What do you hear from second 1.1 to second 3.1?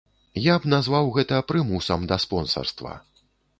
гэта прымусам да спонсарства.